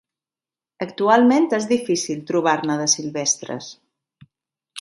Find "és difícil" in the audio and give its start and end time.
1.59-2.25